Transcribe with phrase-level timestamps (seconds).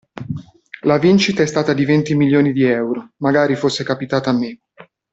[0.85, 4.59] La vincita è stata di venti milioni di euro, magari fosse capitato a me.